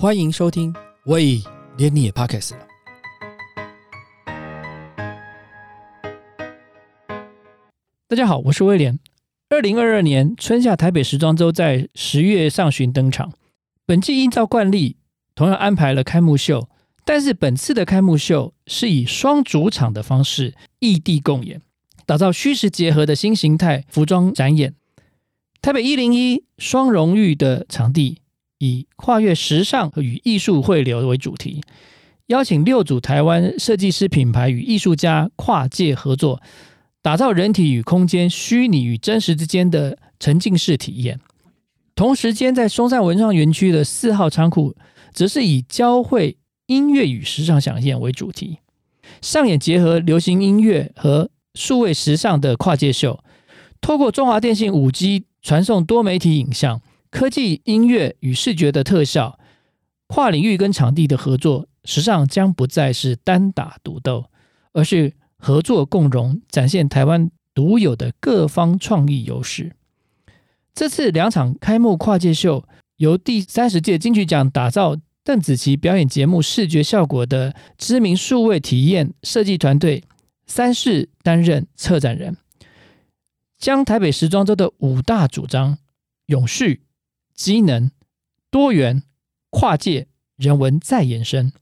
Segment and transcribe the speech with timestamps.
[0.00, 1.42] 欢迎收听，喂，
[1.76, 2.66] 连你也 Podcast 了。
[8.08, 8.98] 大家好，我是威廉。
[9.50, 13.34] 二零二二年春夏台北时装周在十月上旬登场，
[13.84, 14.96] 本季依照惯例，
[15.34, 16.70] 同样安排了开幕秀，
[17.04, 21.60] 但是本次的开幕秀是以双主场的方式异地共演，
[22.06, 24.74] 打造虚实结合的新形态服装展演。
[25.60, 28.22] 台北一零一双荣誉的场地。
[28.60, 31.62] 以跨越时尚与艺术汇流为主题，
[32.26, 36.42] 邀请六组台湾设计师品牌与艺术家跨界合作，
[37.00, 41.18] 打造人体与空间、虚拟与真实之间的沉浸式体验。
[41.94, 44.76] 同时间，在松山文创园区的四号仓库，
[45.14, 46.36] 则是以交汇
[46.66, 48.58] 音乐与时尚想象为主题，
[49.22, 53.24] 上演结合流行音乐和数位时尚的跨界秀，
[53.80, 56.82] 透过中华电信五 G 传送多媒体影像。
[57.10, 59.38] 科技、音乐与视觉的特效，
[60.06, 64.26] 跨领域跟场地的合作，时尚将不再是单打独斗，
[64.72, 69.72] 而是合作共荣，展现台湾独有的各方创意优势。
[70.72, 72.64] 这次两场开幕跨界秀，
[72.96, 80.04] 由第三十届金曲奖打造邓紫棋表演节目视觉效果的知名数位体验设计团队
[80.46, 82.36] 三世担任策展人，
[83.58, 85.78] 将台北时装周的五大主张
[86.26, 86.82] 永续。
[87.40, 87.90] 机能、
[88.50, 89.02] 多元、
[89.48, 91.54] 跨界、人文再延伸。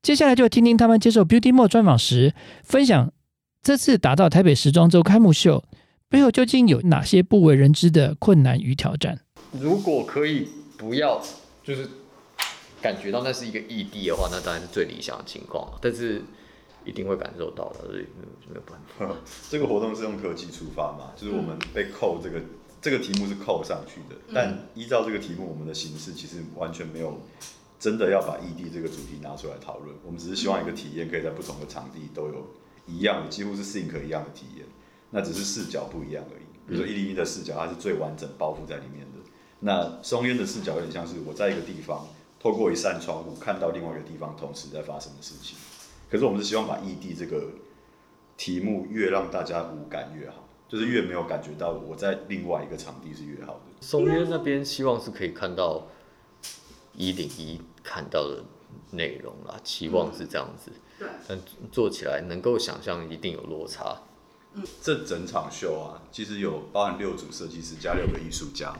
[0.00, 2.32] 接下来就听听他们接受 Beauty More 专访时
[2.62, 3.12] 分享，
[3.60, 5.64] 这次打造台北时装周开幕秀
[6.08, 9.18] 背后究竟有哪些不为人知的困难与挑战？
[9.50, 10.46] 如果可以
[10.78, 11.20] 不要，
[11.64, 11.90] 就是
[12.80, 15.68] 感觉到那是一个异地的话，那当然是最理想的情况。
[15.82, 16.22] 但是
[16.84, 18.06] 一定会感受到的，所以
[18.48, 19.12] 没有办法。
[19.50, 21.10] 这个活动是用科技出发嘛？
[21.16, 22.40] 就是我们被扣这个。
[22.86, 27.20] 这个题目是扣上去的，但依照这个题目，我们的形式其实完全没有
[27.80, 29.92] 真的要把异地这个主题拿出来讨论。
[30.04, 32.46] 我们只是希望一个体验可以在不同的场地都有
[32.86, 34.64] 一样的，几乎是 think 一样的体验，
[35.10, 36.44] 那只是视角不一样而已。
[36.64, 39.18] 比如说一零一的视角，它是最完整包覆在里面的。
[39.58, 42.06] 那松烟的视角有点像是我在一个地方
[42.38, 45.58] 透过一扇窗户看到另外一个地方同时在发生的事情。
[46.08, 47.48] 可是我们是希望把异地这个
[48.36, 50.45] 题目越让大家无感越好。
[50.68, 53.60] 就是越没有感觉到我在另外一个场地是越好的。
[53.80, 55.86] 松约那边希望是可以看到
[56.92, 58.42] 一零一看到的
[58.90, 60.72] 内容啦，期望是这样子。
[60.98, 61.06] 对。
[61.28, 61.38] 但
[61.70, 63.96] 做起来能够想象一定有落差。
[64.54, 64.64] 嗯。
[64.82, 68.76] 这整场秀啊，其实有包含六组设计师加六个艺术家。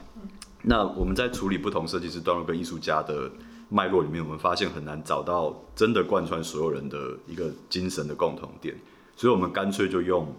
[0.63, 3.31] 那我们在处理不同设计师段落跟艺术家的
[3.69, 8.75] 脉络里面，我们发现很难找到真的贯穿所有人的一个精神的共同点，
[9.15, 10.33] 所以我们干脆就用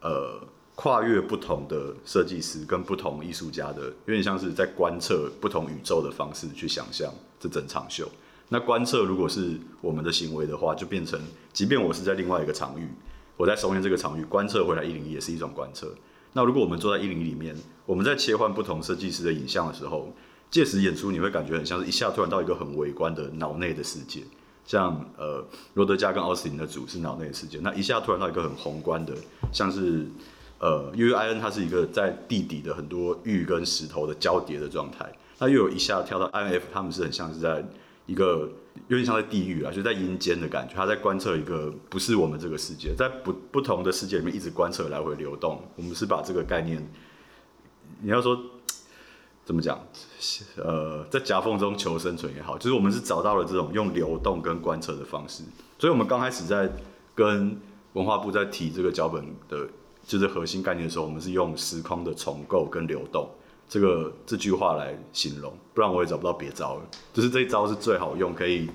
[0.00, 0.40] 呃。
[0.76, 8.08] 跨越不同的设计师跟不同艺术家的，有点像是在观测不同宇宙的方式去想象这整场秀。
[8.48, 11.18] 那观测如果是我们的行为的话，就变成，
[11.52, 12.88] 即便我是在另外一个场域，
[13.36, 15.94] 我在松烟这个场域观测回来一零一也是一种观测。
[16.32, 20.12] 那如果我们坐在一零一里面，我们在切换不同设计师的影像的时候，
[20.50, 24.24] 届时演出你会感觉很像是一下突然到一个很微观的脑内的世界，
[24.66, 29.14] 像呃罗德加跟奥斯汀的组是脑内的世界，那一下突然到一个很宏观的，
[29.52, 30.06] 像是。
[30.64, 37.62] 呃，因为 I N 它是一个在地底的很多玉跟石头的交叠的状态，那又有一下跳到 I N F，他们是很像是在
[38.06, 38.48] 一个
[38.88, 45.60] 有点像在地狱啊，就在阴间的感觉，他在观测一个不是我们这个世界，在不不同的世界里面一直观测来回流动。
[45.76, 46.82] 我们是把这个概念，
[48.00, 48.34] 你要说
[49.44, 49.78] 怎么讲？
[50.56, 55.42] 呃，在夹缝中求生存也好，就是我们是找到了这种用流动跟观测的方式。
[55.78, 56.72] 所以我们刚开始在
[57.14, 57.60] 跟
[57.92, 59.68] 文化部在提这个脚本的。
[60.06, 63.28] 就是核心概念的时候，我们是用时空的重构跟流动
[63.68, 66.82] 这个这句话来形容，不然我也找不到别招了。
[67.12, 68.68] 就是这一招是最好用，可以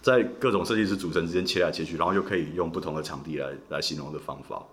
[0.00, 4.64] 在各种设计师组成之间切来切去，然后又可以用不同的场地来来形容的方法。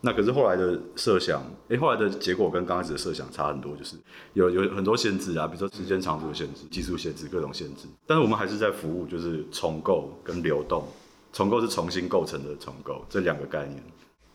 [0.00, 3.96] 那可是后来的设想，哎，后来的结果跟刚开始的设想差很多，就是
[4.34, 7.86] 有有很多限制啊，比如说时间长度的限制、技术限制、各种限制。
[8.06, 10.86] 但是我们还是在服务，就是重构跟流动。
[11.32, 13.82] 重构是重新构成的重构，这两个概念。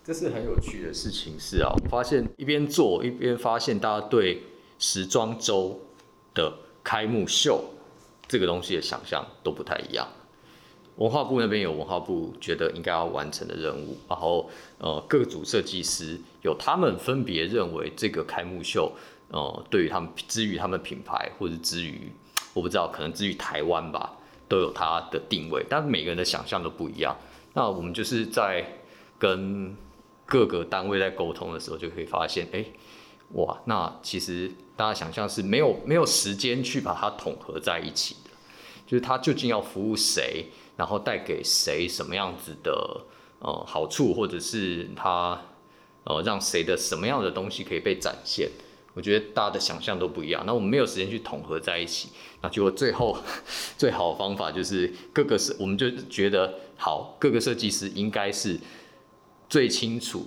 [0.04, 4.42] 这是很有趣的事情，是啊，我发现一边做一边发现，大家对
[4.80, 5.80] 时装周
[6.34, 6.52] 的
[6.84, 7.64] 开幕秀
[8.28, 10.08] 这个东西的想象都不太一样。
[10.96, 14.50] 文化部那边有文化部觉得应该要完成的任务，然后
[14.80, 18.92] 呃各组设计师有他们分别认为这个开幕秀，
[19.30, 22.12] 呃对于他们之于他们品牌或者之于
[22.54, 24.18] 我不知道，可能之于台湾吧，
[24.50, 27.16] 都有它的定位，但每个人的想象都不一样。
[27.54, 28.66] 那我们就是在
[29.18, 29.76] 跟
[30.32, 32.64] 各个单位在沟通的时候，就可以发现，哎，
[33.34, 38.30] 哇，那其实大家想象是没有没有时间去把它统合在一起的，
[38.88, 40.46] 就是它究竟要服务谁，
[40.78, 43.02] 然后带给谁什么样子的
[43.40, 45.38] 呃好处，或者是它
[46.06, 48.50] 呃让谁的什么样的东西可以被展现。
[48.94, 52.08] 我觉得大家的想象都不一样，那我们没有时间去统合在一起，
[52.42, 53.18] 那结果最后
[53.78, 58.58] 最好的方法就是各个设，我们就觉得好，各个设计师应该是
[59.52, 60.26] 最清楚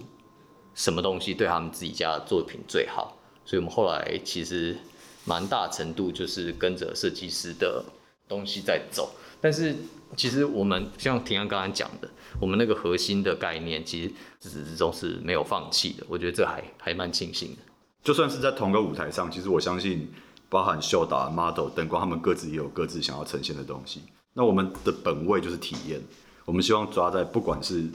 [0.75, 4.77] 什么东西对他们自己家的作品最好，所以我们后来其实
[5.25, 7.83] 蛮大程度就是跟着设计师的
[8.29, 9.11] 东西在走，
[9.41, 9.75] 但是
[10.15, 17.63] 其实我们像庭安刚刚讲的，我们那个核心的概念，其实自始至终是没有放弃的，我觉得这还还蛮庆幸的。
[18.03, 20.13] 就算是在同个舞台上，其实我相信，
[20.51, 24.03] 包含秀导、model、灯光，他们各自也有各自想要呈现的东西。
[24.35, 26.03] 那我们的本位就是体验，
[26.45, 27.89] 我们希望抓在不管是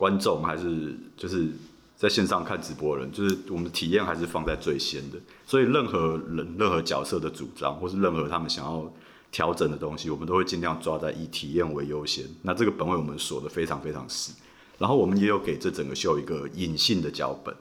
[0.00, 1.46] 观众还是就是
[1.94, 5.18] 在线上看直播的人，就是我们的体验还是放在最先的。
[5.44, 8.90] 所以任何人、任何角色的主张，或是任何他们想要
[9.30, 12.24] 调整的东西，我们都会尽量抓在以体验为优先。
[12.40, 14.32] 那这个本位我们锁的非常非常死，
[14.78, 17.54] 然后我们也有给这整个秀一个隐性的脚本。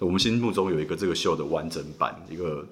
[0.00, 2.66] 我们心目中有一个这个秀的完整版，一个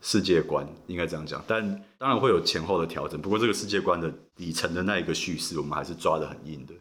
[0.00, 1.44] 世界观，应该这样讲。
[1.46, 1.62] 但
[1.98, 3.20] 当然会有前后的调整。
[3.20, 6.72] 不过这个世界观的底层的那一个叙事，我们还是抓得很硬的。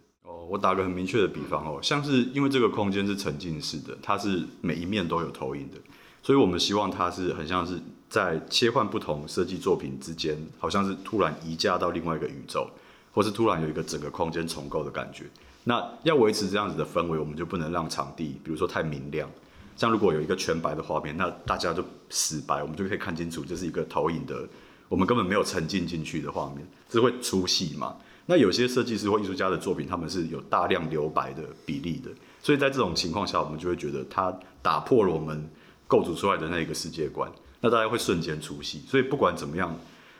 [0.50, 5.78] 我打个很明确的比方哦，像是因为这个空间是沉浸式的，它是每一面都有投影的，
[6.22, 7.80] 所以我们希望它是很像是
[8.10, 12.70] 在切换不同设计作品之间，好像是突然移驾到另外一个宇宙，
[13.14, 15.26] 或是突然有一个整个空间重构的感觉。
[15.64, 19.30] 那要维持这样子的氛围，我们就不能让场地，比如说太明亮。
[19.78, 24.48] 像如果有一个全白的画面，那大家就死白，我们就可以看清楚这是一个投影的，
[24.90, 27.96] 我们根本没有沉浸进去的画面，这会出戏嘛？
[28.32, 32.10] 那有些设计师或艺术家的作品，他们是有大量留白的比例的，
[32.42, 35.50] 所以在这种情况下，我们就会觉得它打破了我们
[35.86, 37.30] 构筑出来的那个世界观，
[37.60, 38.84] 那大家会瞬间出戏。
[38.88, 39.78] 所以不管怎么样，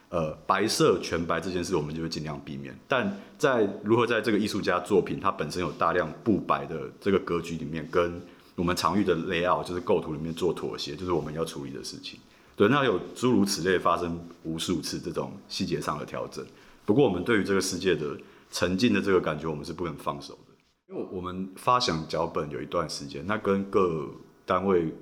[0.10, 2.78] 呃，白色全白这件事，我们就会尽量避免。
[2.86, 8.22] 但在如何在这个艺术家作品它本身有大量不白的这个格局里面跟
[8.58, 12.20] 我们常遇的 layout 就是构图里面做妥协，就是我们要处理的事情。
[12.58, 16.46] 对，那有诸如此类发生无数次这种细节上的调整。
[16.92, 18.18] 不过，我们对于这个世界的
[18.52, 20.54] 沉浸的这个感觉，我们是不能放手的。
[20.90, 24.10] 因为我们发想脚本有一段时间，那跟各
[24.46, 24.94] 单位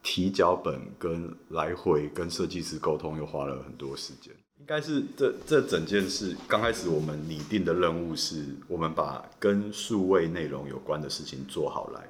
[0.00, 4.32] 提脚本、跟来回跟设计师沟通，又花了很多时间。
[4.60, 12.06] 应该是这这整件事刚开始我们拟定的任务是，我们把跟数位内容有关的事情做好来。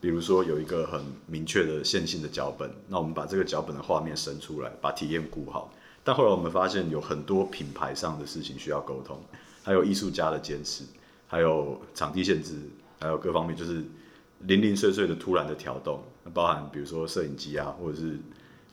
[0.00, 5.72] 比如说有一个很明确的线性的脚本，那我们把这个脚本的画面生出来，把体验顾好。
[6.02, 9.18] 但后来我们发现有很多品牌上的事情需要沟通，
[9.62, 10.84] 还有艺术家的坚持，
[11.26, 12.54] 还有场地限制，
[12.98, 13.84] 还有各方面就是
[14.40, 16.02] 零零碎碎的突然的调动，
[16.32, 18.18] 包含比如说摄影机啊，或者是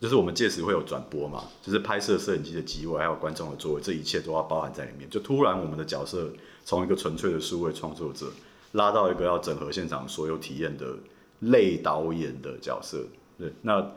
[0.00, 5.08] 就是我们届时会有转播嘛，就是拍摄摄影机的机位，还有观众的座位，这一切都要包含在里面。
[5.10, 6.32] 就突然我们的角色
[6.64, 8.32] 从一个纯粹的数位创作者，
[8.72, 10.96] 拉到一个要整合现场所有体验的。
[11.40, 13.06] 类导演的角色，
[13.38, 13.92] 对，那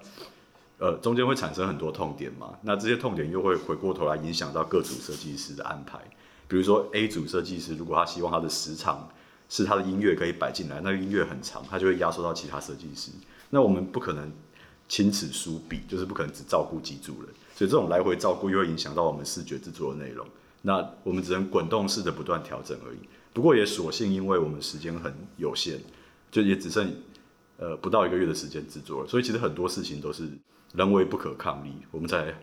[0.82, 6.00] 呃中间会产生很多痛点嘛，那这些痛点又会回过头来影响到各组设计师的安排。
[6.48, 9.08] 比如说 A 组设计师，如果他希望他的时长
[9.48, 13.12] 是他的音乐可以摆进来，那个音乐很长，他就会压缩到其他设计师。
[13.52, 14.32] 那我们不可能
[14.90, 20.26] 亲此疏彼，就是不可能只照顾几组人，所以这种来回照顾又会影响到我们视觉制作的内容。
[20.64, 22.98] 那我们只能滚动式的不断调整而已。
[23.34, 25.80] 不过也所幸，因为我们时间很有限，
[26.32, 26.92] 就也只剩。
[27.58, 30.28] 呃，不到一个月的时间制作了，所以其实很多事情都是
[30.74, 32.34] 人为不可抗力，我们才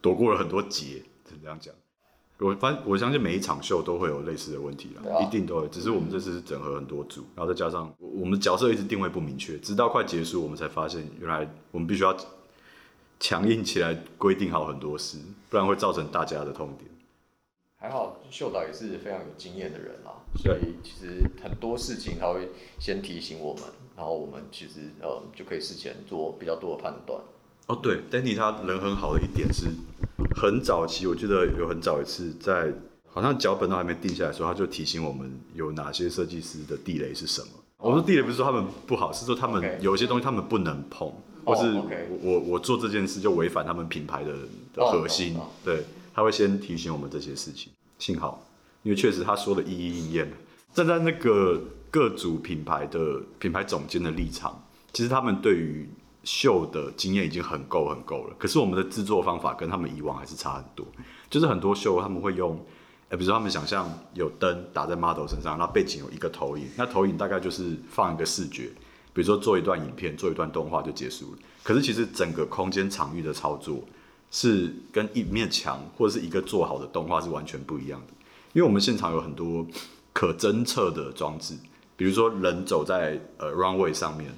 [0.00, 1.02] 躲过了很多劫。
[1.28, 1.74] 是这样讲，
[2.38, 5.68] 我反我相信每一场秀都会有类似的问题啦，一定都会。
[5.68, 12.14] 只是我们这次是整合很多组，然后再加上我们角色一直定位不明确，直到快结束，我们才发现原来我们必须要
[13.18, 16.90] 强硬起来，规定好很多事，不然会造成大家的痛点。
[17.76, 23.62] 还好秀导也是非常有经验的人啦，所以其实很多事情他会先提醒我们。
[23.96, 27.20] 然后我们其实呃就可以事前做比较多的判断。
[27.66, 29.66] 哦，对，Danny 他人很好的一点是，
[30.36, 32.72] 很早期我记得有很早一次在
[33.06, 37.48] 好像脚本都还没定下来的时候，他就提醒我们有哪些设计师的地雷是什么。
[37.78, 41.12] 我说地雷不是说他们不好，是说他们有些东西他们不能碰，
[41.44, 41.72] 或是
[42.22, 44.32] 我我做这件事就违反他们品牌的
[44.74, 45.36] 的核心。
[45.64, 47.72] 对，他会先提醒我们这些事情。
[47.98, 48.46] 幸好，
[48.82, 50.32] 因为确实他说的一一应验。
[50.72, 51.60] 站在那个。
[51.94, 54.60] 各组品牌的品牌总监的立场，
[54.92, 55.88] 其实他们对于
[56.24, 58.34] 秀的经验已经很够很够了。
[58.38, 60.86] 可是我们的制作方法跟他们以往还是差很多。
[61.30, 62.58] 就是很多秀他们会用，
[63.08, 68.70] 呃，比如说他们想象有灯打在 model 身上，那背景有一个投影，那投影大概就是放一个视觉，
[69.12, 71.38] 比如说做一段影片、做一段动画就结束了。
[71.62, 73.82] 可是其实整个空间场域的操作
[74.30, 78.14] 是跟一面墙或者是一个做好的动画是完全不一样的。
[78.52, 79.66] 因为我们现场有很多
[80.12, 81.56] 可侦测的装置，
[81.96, 84.32] 比如说人走在呃 runway 上面，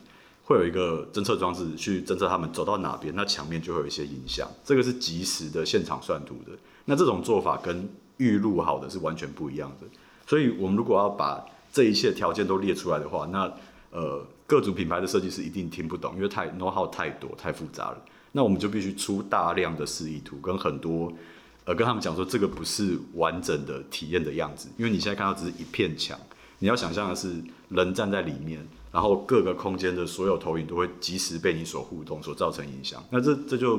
[0.46, 4.48] 会有一个侦测装置去侦测他们走到哪边，那墙面就会有一些影响。
[4.64, 6.52] 这个是即时的现场算图的。
[6.84, 7.88] 那这种做法跟
[8.18, 9.86] 预录好的是完全不一样的。
[10.24, 13.52] 所以我们如果要把这一切条件都列出来的话，那
[13.90, 17.98] 呃各组品牌的设计师一定听不懂，因为太 know how 太多太复杂了。
[18.30, 21.12] 那我们就必须出大量的示意图跟很多。
[21.64, 26.16] 呃，跟他们讲说，这个不是完整的体验的样子，因为你现在看到只是一片墙，
[26.60, 28.64] 你要想象的是人站在里面，
[28.96, 33.04] 然后各个空间的所有投影都会及时被你所互动，所造成影响。
[33.10, 33.78] 那这这就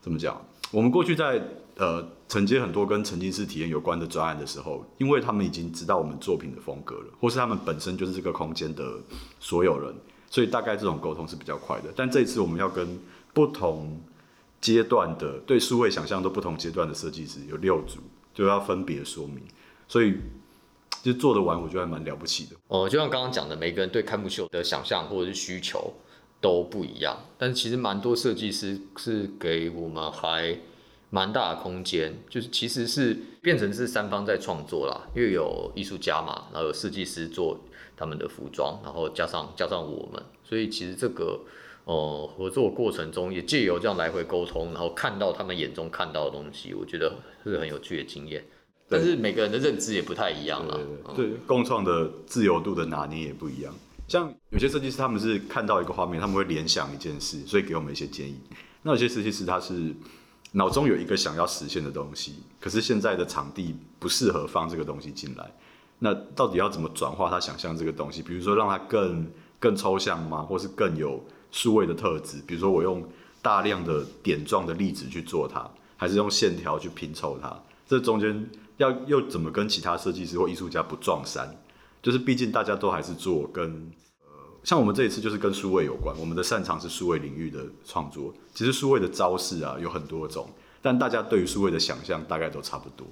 [0.00, 0.40] 怎么讲？
[0.70, 1.38] 我们过去在
[1.76, 8.94] 呃承接很多跟沉浸式体验有关的专案的时候，因为他们已经知道我们作品的风格了，或是他们本身就是这个空间的
[9.38, 9.94] 所有人，
[10.30, 11.92] 所以大概这种沟通是比较快的。
[11.94, 12.98] 但这一次我们要跟
[13.34, 14.00] 不同。
[14.62, 17.98] 阶段的对数位想象都不同阶段的设计师有六组，
[18.32, 19.42] 就要分别说明，
[19.88, 20.14] 所以
[21.02, 22.56] 就做得完，我觉得还蛮了不起的。
[22.68, 25.92] 哦，就像刚刚讲的，每个人对开幕秀的想象或者是需求
[26.40, 30.58] 都不一样，但是其实蛮多设计师是给我们还
[31.10, 37.60] 蛮大的空间，就是其实是变成是三方在创作啦，因为有艺术家嘛，然后有设计师做
[37.96, 41.40] 他们的服装，然后加上加上我们，所以其实这个。
[41.84, 48.44] 哦，合作过程中也借由这样来回沟通，然后看到他们眼中看到的东西，我觉得是很有趣的经验。
[48.92, 50.78] 但是每个人的认知也不太一样啊。
[51.16, 53.74] 对，共创的自由度的拿捏也不一样。
[54.06, 58.36] 像有些设计师他们是看到一个画面，他们会联想一件事，所以给我们一些建议。
[58.82, 59.94] 那有些设计师他是
[60.52, 65.50] 脑中有一个想要实现的东西，可是现在的场地不适合放这个东西进来。
[65.98, 68.22] 那到底要怎么转化他想象这个东西？
[68.22, 69.26] 比如说让它更
[69.58, 70.42] 更抽象吗？
[70.42, 71.22] 或是更有？
[71.54, 73.06] 数位的特质，比如说我用
[73.42, 77.54] 大量的点状的粒子去做它，还是用线条去拼凑它，
[77.86, 81.56] 这中间要又怎么跟其他设计师或艺术家不撞衫？
[82.02, 84.28] 就是毕竟大家都还是做跟呃，
[84.64, 88.34] 像我们这一次就是跟数位有关，我们的擅长是数位领域的创作。
[88.54, 90.48] 其实数位的招式啊有很多种，
[90.80, 93.06] 但大家对于数位的想象大概都差不多，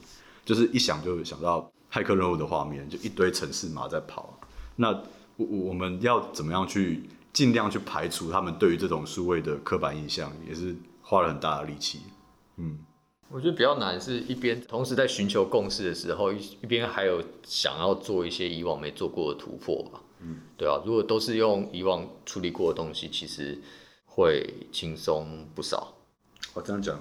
[0.45, 4.39] 就是一想就想到骇客任务的画面，就一堆城市码在跑。
[4.77, 4.91] 那
[5.37, 7.09] 我我们要怎么样去？
[7.33, 12.01] 尽量去排除他们对于这种数位的刻板印象，也是花了很大的力气。
[12.57, 12.77] 嗯，
[13.33, 20.03] 我觉得比较难是一边同时在寻求共识的时候，一一边还有想要做一些以往没做过的突破吧。
[20.21, 23.57] 嗯，对啊，如果都是用以往处理过的东西，其实
[24.05, 25.95] 会轻松不少。
[26.53, 26.99] 我这样讲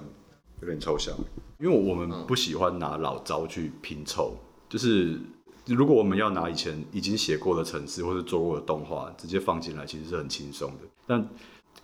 [0.62, 1.14] 有点抽象，
[1.58, 4.36] 因为我们不喜欢拿老招去拼凑，
[4.68, 5.18] 就是。
[5.66, 10.78] 如果我们要拿以前已经写过的程式或者做过的动画直接放进来，其实是很轻松的。
[11.06, 11.28] 但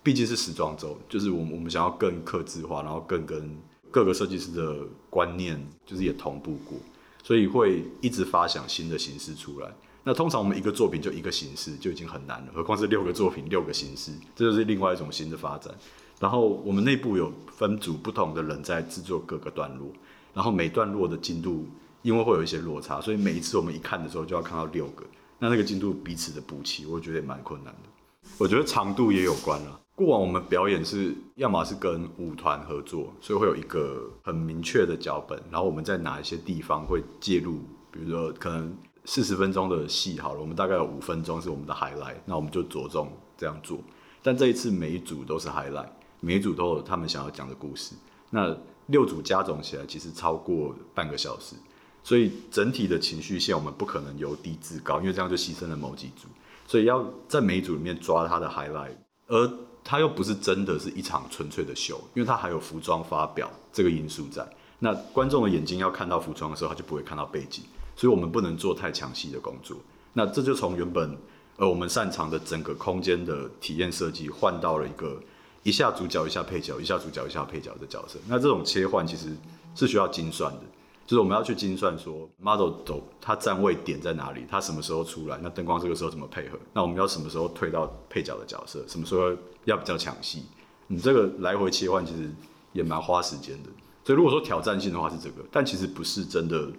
[0.03, 3.55] 毕竟是时装周，就是我们我们想要更克制化，然后更跟
[3.91, 4.77] 各个设计师的
[5.09, 6.77] 观念就是也同步过，
[7.23, 9.71] 所以会一直发想新的形式出来。
[10.03, 15.73] 那通常我们一个作品就一个形式就已经很难了，何况是六个作品六个形式，这就是另外一种新的发展。
[16.19, 19.91] 然后我们内部有分组不同的人在制作各个段落，
[20.33, 21.65] 然后每段落的进度。
[22.03, 25.03] 因为会有一些落差，所以每一次我们一看的时候就要看到六个，
[25.39, 27.89] 那那个进度彼此的补齐，我觉得也蛮困难的。
[28.37, 29.79] 我觉得长度也有关了。
[29.97, 43.79] 过往我们表演是要么是跟舞团合作，所以会有一个很明确的脚本，然后我们在哪一些地方会介入，比如说可能四十分钟的戏好了，我们大概有五分钟是我们的 highlight，那我们就着重这样做。
[44.21, 45.89] 但这一次每一组都是 highlight，
[46.19, 47.95] 每一组都有他们想要讲的故事。
[48.29, 51.55] 那六组加总起来其实超过半个小时。
[52.03, 56.27] 所以整体的情绪线，我们不可能由低至高，因为这样就牺牲了某几组。
[56.67, 59.49] 所以要在每一组里面抓它的 highlight，而
[59.89, 64.45] 它又不是真的是一场纯粹的秀，因为它还有服装发表这个因素在。
[64.79, 67.63] 那观众的眼睛要看到服装的时候，他就不会看到背景，
[67.95, 69.77] 所以我们不能做太详细的工作。
[70.11, 71.17] 那这就从原本
[71.55, 75.17] 呃我们擅长的整个空间的体验设计，换到了一个
[75.63, 78.19] 一下主角一下配角，一下主角一下配角的角色。
[78.27, 79.33] 那这种切换其实
[79.73, 80.61] 是需要精算的。
[81.07, 86.59] 就是我们要去精算说，model 走它站位点在哪里，它什么时候出来，那灯光这个时候怎么配合？
[86.73, 88.85] 那我们要什么时候退到配角的角色？
[88.89, 89.33] 什么时候
[89.63, 90.43] 要比较抢戏？
[90.87, 92.29] 你这个来回切换其实
[92.73, 93.69] 也蛮花时间的。
[94.03, 96.69] 所以如果说挑战性的话是这个，但其实不是真的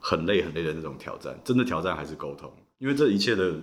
[0.00, 1.38] 很累很累的那种挑战。
[1.44, 3.54] 真的挑战还是沟通，因为这一切的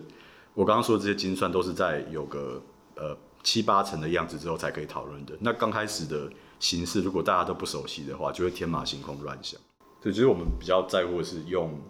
[0.53, 2.61] 我刚刚说的这些精算都是在有个
[2.95, 5.35] 呃七八成的样子之后才可以讨论的。
[5.39, 9.59] 那刚开始的形式如果大家都不熟悉的话，就会天马行空乱想。
[10.05, 11.81] 对，其实我们比较在乎的是用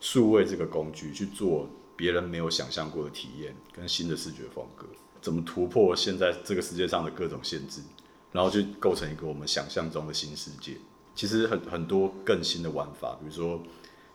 [0.00, 4.86] 数位这个工具去做别人没有想象过的体验跟新的视觉风格，
[5.20, 7.82] 怎么突破现在这个世界上的各种限制，
[8.32, 10.78] 然后去构成一个我们想象中的新世界。
[11.14, 13.60] 其实很很多更新的玩法，比如说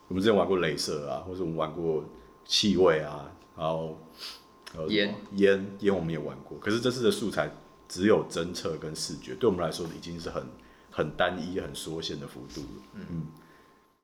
[0.07, 2.03] 我们之前玩过镭射啊，或者我们玩过
[2.45, 3.95] 气味啊，然后
[4.75, 7.51] 呃烟烟烟我们也玩过，可是这次的素材
[7.87, 10.43] 只有侦测跟视觉，对我们来说已经是很
[10.95, 12.83] 很单一、很缩限的幅度了。
[12.93, 13.27] 嗯，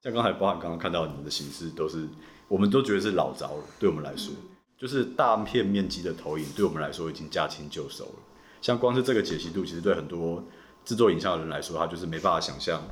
[0.03, 2.05] 像刚才包含刚刚看到你们的形式，都是
[2.49, 4.33] 我们都觉得是老招了，对我们来说，
[4.77, 8.19] 就是大片面积的投影，对我们来说已经驾轻就熟了。
[8.61, 10.43] 像光是这个解析度，其实对很多
[10.83, 12.83] 制作影像的人来说，他就是没办法想象，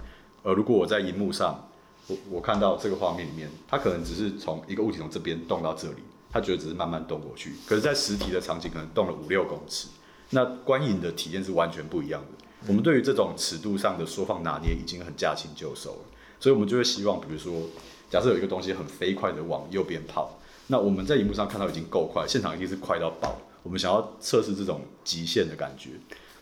[0.44, 1.70] 呃，如果我在荧幕上，
[2.08, 6.02] 我我看到这个画面里面，它可能只是从一个物体从这边动到这里，
[6.32, 9.90] 他觉得只是慢慢动过去，可是，在实体的场景可能动了五六公尺，
[10.30, 12.46] 那观影的体验是完全不一样的。
[12.68, 16.02] 我们对于这种尺度上的缩放拿捏已经很驾轻就熟了，
[16.40, 17.54] 所以我们就会希望，比如说，
[18.10, 23.40] 假设有一个东西很飞快的往右边跑，那我们在荧幕上看到已经够快，现场一定是快到爆。
[23.64, 25.92] 我们想要测试这种极限的感觉，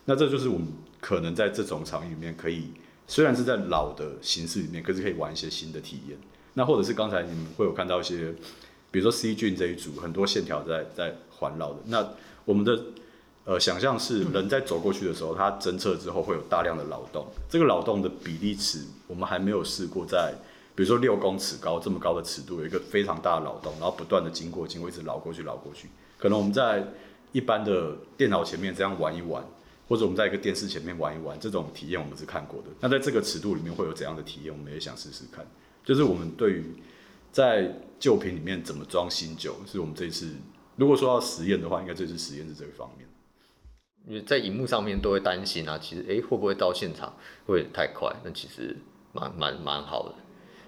[0.06, 0.68] 那这就是我们
[1.00, 2.72] 可能在这种场域里面可以，
[3.08, 6.18] 虽然是在老的形式里面，可是可以玩一些新的体验。
[6.54, 8.34] 那或者是刚才你们会有看到一些，
[8.92, 11.80] 比如说 C 菌这一组，很多线条在在环绕的。
[11.86, 12.08] 那
[12.46, 12.80] 我们的
[13.48, 20.34] 呃想象是人在走过去的时候，它侦测之后会有大量的劳动，这个劳动的比例尺我们还没有试过在，
[20.76, 25.88] 比如说六公尺高这么高的尺度有一个非常大的劳动，然后不断的经过经过一直绕过去绕过去，
[26.18, 26.86] 可能我们在
[27.32, 29.42] 一般的电脑前面这样玩一玩，
[29.88, 32.68] 或者我们在一个电视前面玩一玩，这种体验我们是看过的。
[32.82, 35.48] 那在这个尺度里面会有怎样的体验，我们也想试试看。
[35.86, 36.76] 就是我们对于
[37.32, 40.32] 在旧品里面怎么装新酒，是我们这次
[40.76, 43.07] 如果说要实验的话，应该这次实验是这个方面。
[44.08, 47.14] 因为在荧幕上面都会担心啊，其实诶会不会到现场
[47.46, 48.10] 会太快？
[48.24, 48.78] 那其实
[49.12, 50.16] 蛮蛮蛮好的。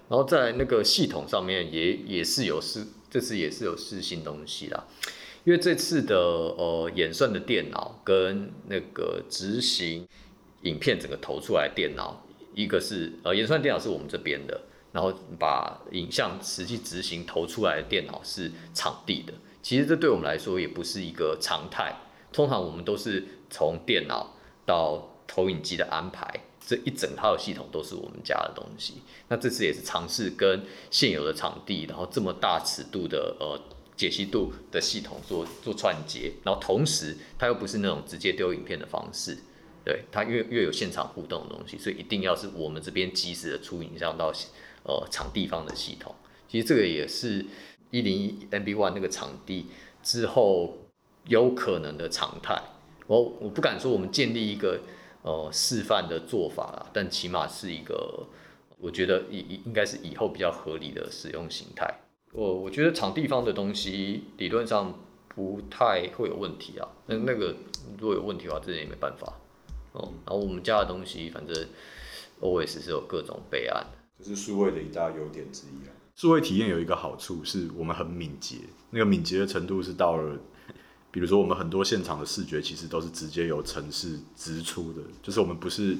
[0.08, 4.84] 然后在那个系统上面也也是有试，这次也是有试新东西啦。
[5.44, 10.06] 因为这次的呃演算的电脑跟那个执行
[10.62, 12.22] 影片整个投出来电脑，
[12.54, 14.60] 一个是呃演算电脑是我们这边的，
[14.92, 19.32] 然后把影像实际执行投出来的电脑是场地的。
[19.62, 21.94] 其实这对我们来说也不是一个常态，
[22.32, 26.28] 通常我们都是从电脑到投影机的安排，
[26.60, 29.02] 这一整套的系统都是我们家的东西。
[29.28, 33.60] 那这次也是尝试跟现有的场地，然后这么大尺度的呃。
[34.00, 39.36] 解析度的系统做做串接，然后同时它又不是那种直接丢影片的方式，
[39.84, 44.32] 对它越越有现场互动的东西，所以一定要是我们这边及时的出影像到
[44.84, 46.14] 呃场地方的系统。
[46.48, 47.44] 其实这个也是
[47.90, 49.66] 一零一 MB One 那个场地
[50.02, 50.78] 之后
[51.26, 52.60] 有可能的常态。
[53.06, 54.80] 我我不敢说我们建立一个
[55.22, 58.26] 呃示范的做法啦，但起码是一个
[58.78, 61.92] 我觉得应应该是以后比较合理的使用形态。
[62.32, 64.94] 我我觉得场地方的东西理论上
[65.28, 66.88] 不太会有问题啊。
[67.06, 67.56] 那那个
[67.98, 69.34] 如果有问题的话，这也没办法
[69.92, 70.12] 哦。
[70.24, 71.66] 然后我们家的东西，反正
[72.40, 73.84] OS 是有各种备案，
[74.18, 75.90] 这是数位的一大优点之一啊。
[76.14, 78.58] 数位体验有一个好处是我们很敏捷，
[78.90, 80.38] 那个敏捷的程度是到了，
[81.10, 85.96] 比如说我们很多现场的视觉其实都是直接由城市直出的，就是我们不是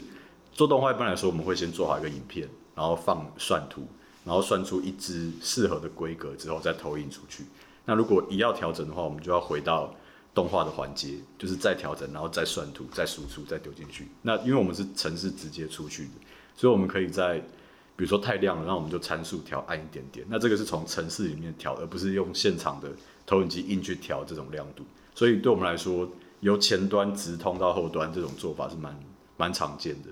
[0.53, 3.87] 做动画一般来说我们会先做好一个影片，然后放算图。
[4.23, 7.43] 然后算出一支适合的规格之后再投影出去。
[7.87, 9.97] 那如果一要调整的话，我们就要回到
[10.35, 14.09] 动画的环节，就是再调整，然后再算图，再输出，再丢进去。
[14.21, 16.11] 那因为我们是城市直接出去的，
[16.55, 17.39] 所以我们可以在
[17.97, 20.27] 比如说太亮了，那我们就参数调暗一点点。
[20.29, 22.91] 那这个是从城市里面调，而不是用现场的
[23.25, 24.85] 投影机硬去调这种亮度。
[25.15, 26.09] 所以对我们来说，
[26.41, 28.99] 由前端直通到后端这种做法是蛮
[29.37, 30.09] 蛮常见的。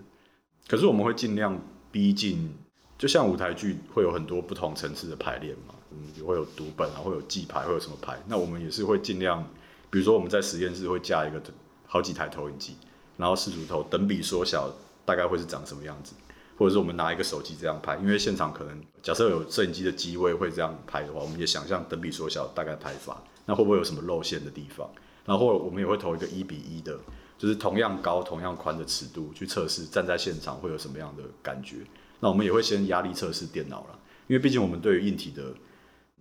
[0.67, 2.51] 可是我们会尽量逼近。
[2.99, 8.21] 就像舞台剧会有很多不同层次的排练嘛，嗯，也会有读本啊，会有记牌，会有什么牌？
[8.27, 9.41] 那我们也是会尽量，
[9.89, 11.41] 比如说我们在实验室会架一个
[11.87, 12.75] 好几台投影机，
[13.17, 14.69] 然后视图头等比缩小，
[15.05, 16.13] 大概会是长什么样子？
[16.59, 24.91] 或者是我们拿一个手机这样拍，因为现场可能假设有摄影机的机位会这样拍的话，我们也想象等比缩小大概拍法，那会不会有什么露馅的地方？
[25.25, 26.99] 然后我们也会投一个一比一的，
[27.39, 31.77] 就是同样高、同样宽的尺度去测试，站在现场会有什么样的感觉？
[32.19, 35.55] 那我们也会先压力测试电脑了，因为毕竟我们对于硬体的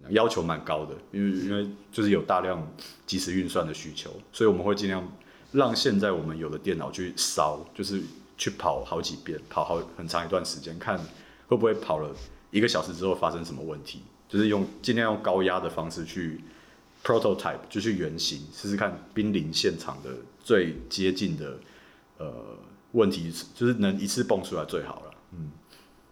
[0.10, 2.72] 要求蛮高的，因为因为就是有大量
[3.06, 5.12] 即时运算的需求，所以我们会尽量
[5.54, 8.00] 让现在我们有的电脑去烧，就是
[8.38, 10.98] 去跑好几遍，跑好很长一段时间，看
[11.48, 12.16] 会不会跑了
[12.52, 16.40] 一个小时之后发生什么问题，就是用尽量用高压的方式去
[17.04, 21.58] prototype，就去原型试试看濒临现场的最接近的
[22.18, 22.34] 呃
[22.92, 25.52] 问题，就是能一次蹦出来最好了，嗯。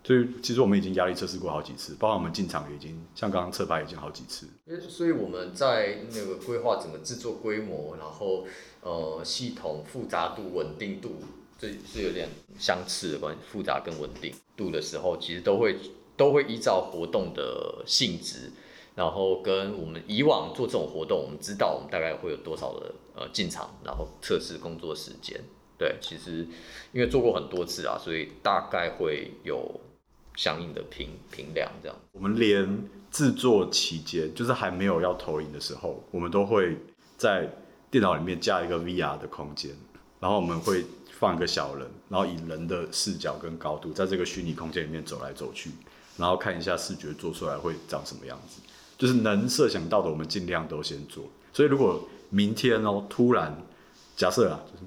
[0.07, 4.47] 所以其实我们已经压力测试过好几次，包括我们进场也已经像刚刚测拍已经好几次。
[4.88, 8.45] 所以我们在那个规划整个制作规模，然后
[8.81, 11.15] 呃系统复杂度、稳定度
[11.65, 15.75] 这是有点相似的关系，复杂跟稳定度的时候，其实都会
[16.15, 18.51] 都会依照活动的性质，
[18.95, 25.39] 然后跟我们以往做这种活动，我们知道我们大概会有多少的呃进场，然后测试工作时间。
[25.78, 26.47] 对，其实
[26.93, 29.80] 因为做过很多次啊，所以大概会有
[30.36, 31.97] 相应的评评量这样。
[32.13, 36.78] 我们连制作期间，就是还没有要投影的时候，我们都会
[37.17, 37.49] 在
[37.91, 39.71] 电脑里面加一个 VR 的空间，
[40.21, 40.86] 然后我们会
[41.17, 45.71] 放一个小人，然后以人的视角跟高度，在这个虚拟空间里面走来走去，
[46.17, 48.62] 然后看一下视觉做出来会长什么样子。
[48.97, 51.25] 就是能设想到的，我们尽量都先做。
[51.51, 53.58] 所以如果明天哦，突然
[54.15, 54.86] 假设啊，就是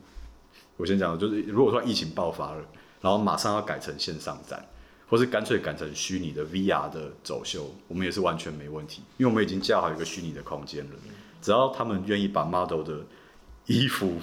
[0.76, 2.64] 我先讲，就是如果说疫情爆发了，
[3.00, 4.64] 然后马上要改成线上展，
[5.08, 10.90] 或是干脆改成虚拟的 VR 的走秀，我们也是完全没问题，因为我们已经架好一个虚拟的空间了。
[11.40, 13.00] 只要他们愿意把 model 的
[13.66, 14.20] 衣服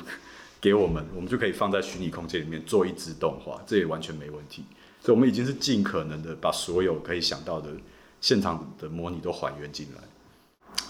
[0.66, 4.66] 给我们，我们就可以放在虚拟空间里面做一支动画，这也完全没问题。
[5.00, 7.70] 所以，我们已经是尽可能的把所有可以想到的
[8.20, 10.02] 现场的模拟都还原进来。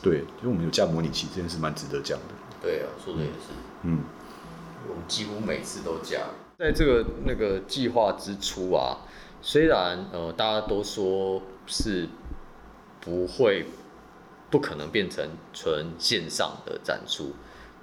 [0.01, 2.33] 对，因为我们有架模拟器，这件事蛮值得讲的。
[2.61, 3.51] 对啊，说的也是。
[3.83, 3.99] 嗯，
[4.87, 6.21] 我们几乎每次都加。
[6.57, 8.99] 在这个那个计划之初啊，
[9.41, 12.07] 虽然呃大家都说是
[13.01, 13.65] 不会、
[14.49, 17.33] 不可能变成纯线上的展出，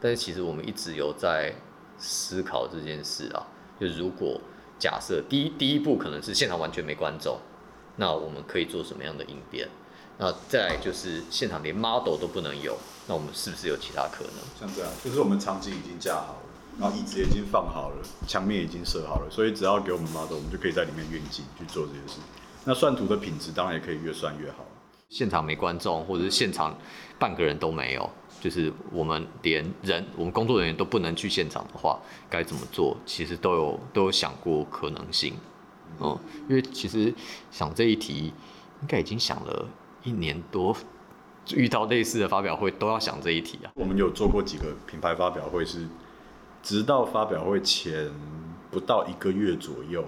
[0.01, 1.53] 但是其实我们一直有在
[1.99, 3.47] 思考这件事啊。
[3.81, 4.41] 就如果
[4.79, 7.39] 假设第一第一步可能是现场完全没观众，
[7.97, 9.69] 那我们可以做什么样的应变？
[10.19, 12.77] 那再来就是现场连 model 都不能有，
[13.09, 14.35] 那我们是不是有其他可能？
[14.61, 17.97] 像这样，就是我们场景已经架好了，然后椅子已经放好了，
[18.29, 22.21] 墙面已经设好了，所以只要给我们 model，我们就可以在里面运镜去做这件事。
[22.65, 24.65] 那算图的品质当然也可以越算越好。
[25.09, 26.79] 现场没观众，或者是现场
[27.19, 28.09] 半个人都没有，
[28.43, 32.97] 就是我们连人，我们工作人员都不能去现场的话，该怎么做？
[33.07, 35.35] 其实都有都有想过可能性。
[36.01, 37.15] 嗯、因为其实
[37.53, 38.33] 想这一题，
[38.81, 39.69] 应该已经想了
[40.03, 40.77] 一年多，
[41.55, 43.71] 遇到类似的发表会都要想这一题啊。
[43.77, 45.87] 我们有做过几个品牌发表会，是
[46.65, 48.11] 直到发表会前
[48.73, 50.05] 不到一个月左右，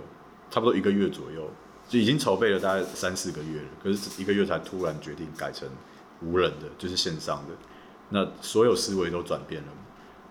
[0.51, 1.49] 差不多一个月左右，
[1.89, 3.69] 就已经筹备了大概三四个月了。
[3.81, 5.69] 可是一个月才突然决定改成
[6.21, 7.55] 无人的，就是线上的。
[8.11, 9.69] 那所有思维都转变了，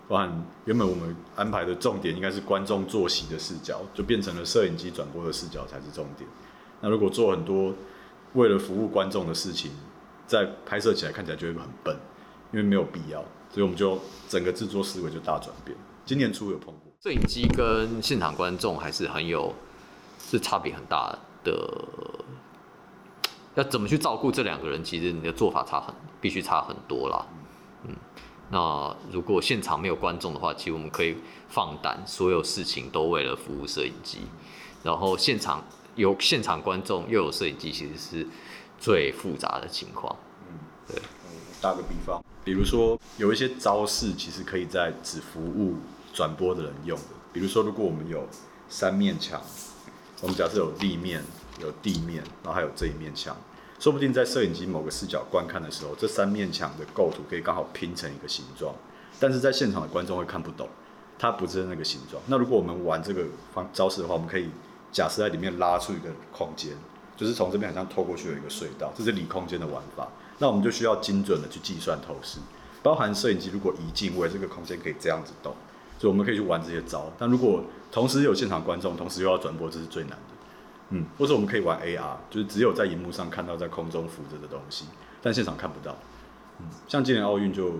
[0.08, 6.28] 包含原本我们安排的重点应该是观众坐席的视角，就变成了摄影机转播的视角才是重点。
[6.80, 7.74] 那如果做很多
[8.34, 9.72] 为了服务观众的事情，
[10.26, 11.96] 在拍摄起来看起来就会很笨，
[12.52, 15.76] 因为没有必要，所以我们就整个制作思维就大转变。
[16.04, 19.54] 今年初有碰过，摄影机跟现场观众还是很有
[20.18, 21.52] 是差别很大的。
[23.54, 24.82] 要怎么去照顾这两个人？
[24.82, 27.24] 其实你的做法差很，必须差很多啦。
[27.86, 27.94] 嗯，
[28.50, 31.16] 那如果现场没有观众的话，其实我们可以
[31.48, 34.20] 放胆，所有事情都为了服务摄影机。
[34.82, 38.26] 然后现场有现场观众又有摄影机，其实是
[38.78, 40.14] 最复杂的情况。
[40.48, 41.02] 嗯对，
[41.60, 45.76] 打个比方，比如说有一些招式，其实可以在只服务
[46.12, 47.04] 转播的人用的。
[47.32, 48.28] 比如说，如果我们有
[48.68, 49.40] 三面墙，
[50.20, 51.22] 我们假设有立面、
[51.60, 53.36] 有地面，然后还有这一面墙，
[53.84, 58.74] 说不定在摄影机某个视角观看的时候，这三面墙的构图可以刚好拼成一个形状，
[59.20, 60.66] 但是在现场的观众会看不懂，
[61.18, 62.22] 它不是那个形状。
[62.28, 64.48] 那如果我们玩这个方招式的话，我们可以
[64.90, 66.72] 假设在里面拉出一个空间，
[67.14, 70.08] 就是从这边好像透过去有一个隧道，这是离空间的玩法。
[70.38, 72.38] 那我们就需要精准的去计算透视，
[72.82, 75.54] 包含摄影机如果移进位，这个空间可以这样子动，
[75.98, 77.12] 所以我们可以去玩这些招。
[77.18, 80.33] 但如果同时有现场观众，同时又要转播，这是最难的。
[80.90, 84.84] 嗯，或者我们可以玩 AR，就是只有在荧幕上看到在空中浮着的东西，
[85.22, 85.96] 但现场看不到。
[86.60, 87.70] 嗯，像今年奥运就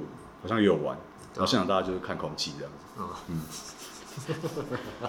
[0.42, 0.96] 好像也有玩，
[1.34, 2.84] 然后现场大家就是看空气这样子。
[3.28, 5.08] 嗯，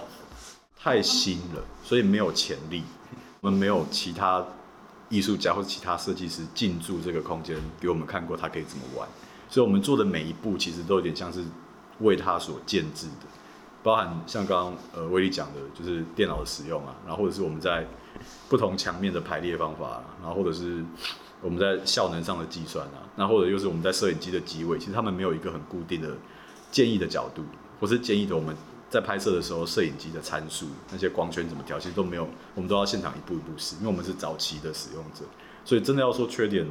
[0.78, 2.84] 太新了，所以没有潜力。
[3.40, 4.44] 我们没有其他
[5.08, 9.08] 艺术家或者其他设计师进驻这个空间给我们看过，他可以怎么玩。
[9.48, 11.44] 所以我们做的每一步其实都有点像是
[12.00, 13.26] 为他所建制的。
[13.86, 17.86] 包含像刚刚呃威力讲的，就是电脑的使用啊，然后或者是我们在
[18.48, 20.84] 不同墙面的排列方法、然后或者是
[21.40, 26.08] 我们在效能上的计算啊，那或者又是我们在摄影机的机位，其实他们没有一个很固定的
[26.72, 27.44] 建议的角度，
[27.78, 28.56] 或是建议的我们
[28.90, 35.24] 在拍摄的时候摄影机的参数，那些光圈怎么调，其实都没有，我们都要现场一步一步试，因为我们是早期的使用者，
[35.64, 36.66] 所以真的要说缺点，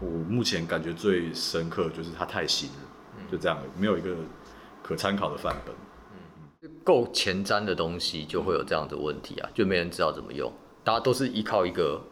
[0.00, 4.16] 我目前感觉最深刻就是它太新了，就这样，没有一个
[4.82, 5.72] 可参考的范本。
[6.84, 10.52] 够前瞻的东西就会有这样的问题啊，就没人知道怎么用，
[10.84, 12.02] 大家都是依靠一个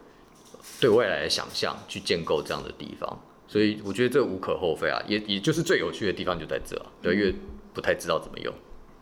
[0.81, 7.35] 对未来的想象去建构这样的地方，所以我觉得这无可厚非啊，也也就是最有趣的地方就在这啊，对，因为
[7.73, 8.55] 不太知道怎么用。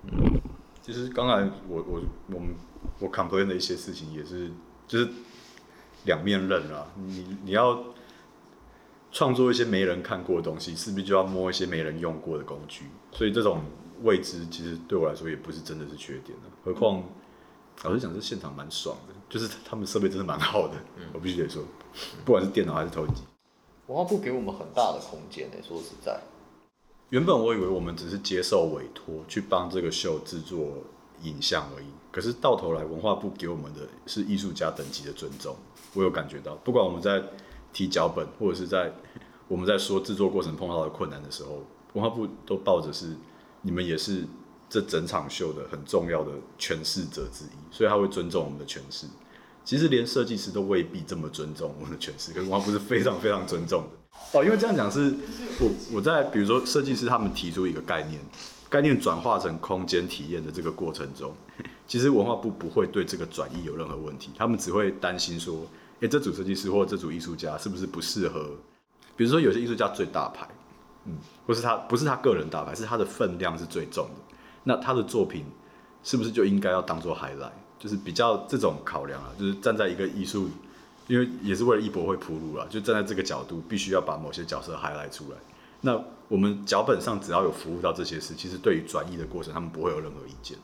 [0.05, 0.41] 嗯
[0.85, 2.03] 其实刚才我我
[2.35, 2.57] 我们
[2.99, 4.51] 我 complain 的一些事情也是
[4.89, 5.09] 就是
[6.07, 7.85] 两面刃啊，你你要
[9.13, 13.61] 创作一些没人看过的东西，势必就要摸一些没人用过的工具，所以这种
[14.03, 16.49] 未知其实对我来说也不是真的是缺点的。
[16.65, 17.03] 何况
[17.85, 20.75] 老实讲，这现场蛮爽的，就是他们设备真的蛮好的，
[21.13, 21.63] 我必须得说，
[22.25, 23.23] 不管是电脑还是投影机。
[23.87, 26.21] 文化部给我们很大的空间呢，说实在，
[27.11, 30.85] 原本我以为我们只是接受委托去帮这个秀制作
[31.23, 35.57] 影像而已，可是到头来文化部给我们的是艺术家等级的尊重，
[35.95, 37.23] 我有感觉到，不管我们在
[37.73, 38.93] 提脚本，或者是在
[39.49, 41.63] 我们在说制作过程碰到的困难的时候，
[41.95, 43.17] 文化部都抱着是
[43.63, 44.25] 你们也是
[44.69, 49.07] 这整场秀的很重要的诠释者之一，所以他会尊重我们的诠释。
[49.65, 54.39] 其实连设计师都未必这么尊重我们的诠释，可是文化部是非常非常尊重的。
[54.39, 55.15] 哦，因为这样讲是
[55.61, 58.21] 我我在比如说设计师他们提出一个概念，
[58.69, 61.33] 概念转化成空间体验的这个过程中，
[61.87, 65.65] 其实文化部不会对这个转移有任何问题，他们只会担心说，
[66.01, 68.51] 诶，这组设计师或这组艺术家是不是不适合？
[69.17, 70.49] 比如说有些艺术家最大牌，
[71.05, 71.15] 嗯，
[71.47, 74.35] 或是他不是他个人大牌，是他的分量是最重的，
[74.65, 75.45] 那他的作品
[76.03, 77.51] 是不是就应该要当做 highlight？
[77.79, 80.49] 就是比较这种考量啊，就是站在一个艺术，
[81.09, 85.37] 因为也是为了艺博会铺路了，就站在这个角度，必须要把某些角色 highlight 出来。
[85.81, 90.57] 那我们脚本上只要有服务到这些事，其实对于转译的过程，他们不会有任何意见。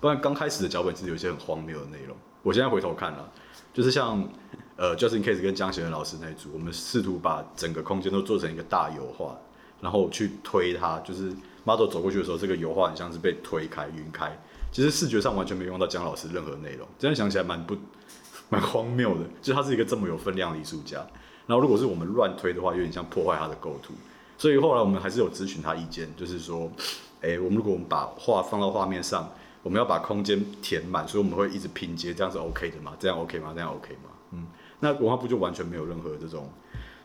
[0.00, 2.16] 不然刚开始的脚本其实有一些很荒谬的内容。
[2.42, 3.32] 我现在回头看了，
[3.72, 4.28] 就是像
[4.76, 9.38] 呃 Justin Case 跟江贤仁老师那组，我们试图把整个空间都做成一个大油画，
[9.84, 11.30] 然后去推它，就是
[11.62, 14.34] model 走过去的时候，这个油画很像是被推开、晕开。
[14.72, 17.76] 其实视觉上完全没用到姜老师任何内容，这样想起来蛮不
[18.48, 19.20] 蛮荒谬的。
[19.42, 21.06] 就他是一个这么有分量的艺术家，
[21.46, 23.92] 然后如果是我们乱推的话，有点像破坏他的构图。
[24.38, 26.70] 所以后来我们还是有咨询他意见，就是说，
[27.20, 29.30] 哎，我们如果我们把画放到画面上，
[29.62, 32.94] 我们要把空间填满，所以我们会一直拼接，这样是 OK 的吗？
[32.98, 33.52] 这样 OK 吗？
[33.54, 34.10] 这样 OK 吗？
[34.32, 34.46] 嗯，
[34.80, 36.50] 那文化部就完全没有任何这种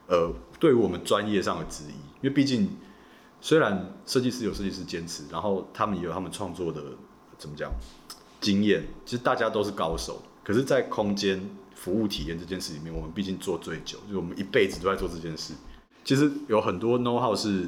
[0.09, 2.69] 呃，对于我们专业上的质疑，因为毕竟
[3.39, 6.83] 虽然设计师有设计师坚持，然后他们也有他们创作的。
[7.37, 7.71] 怎么讲？
[8.41, 11.41] 经验其实大家都是高手，可是，在空间
[11.73, 15.53] 服务体验这件事里面，我们毕竟做最久，就我们一辈子都在做这件事。
[16.03, 17.65] 其实有很多 know how 是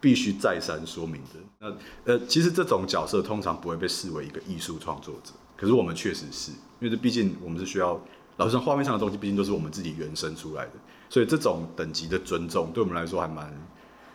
[0.00, 1.40] 必须再三说明的。
[1.58, 8.00] 那呃，其实这种角色通常不会被视为一个艺术创作者，可是我们确实是因为这毕竟我们是需要，
[8.36, 10.72] 老实说，画面上的东西毕竟都是我们自己原生出来的，
[11.14, 13.54] 所以这种等级的尊重对我们来说还蛮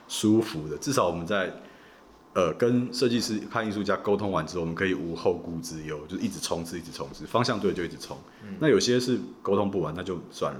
[0.09, 0.77] 舒服的。
[0.77, 1.49] 至少我们在。
[2.33, 8.15] 呃，跟设计师、看艺术家沟通完之后，我们可以无后顾之忧，就是一直冲刺，一直冲刺，方向对就一直冲。
[8.59, 10.59] 那有些是沟通不完，那就算了。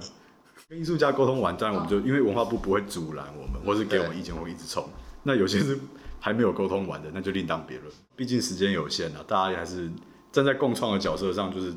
[0.68, 4.84] 跟艺术家沟通完，当然我们就因为文化部不会阻拦我们，或是给我们意见，会一直冲。
[5.22, 5.78] 那有些是
[6.18, 7.88] 还没有沟通完的，那就另当别论。
[8.16, 9.88] 毕竟时间有限啊，大家还是
[10.32, 11.72] 站在共创的角色上，就是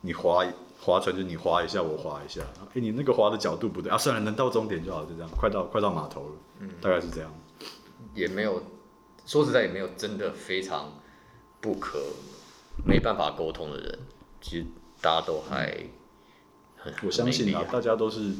[0.00, 0.44] 你划
[0.80, 2.40] 划船，就你划一下，我划一下。
[2.74, 6.32] 哎，你那个划的角度不对啊，算了，能到终点就好，就这样，快到快到码头了。
[6.60, 7.32] 嗯，大概是这样。
[8.14, 8.62] 也没有。
[9.26, 10.92] 说实在也没有真的非常
[11.60, 11.98] 不可
[12.86, 13.98] 没办法沟通的人，
[14.40, 14.66] 其实
[15.00, 15.76] 大家都还
[16.76, 18.34] 很我相信啊，大家都是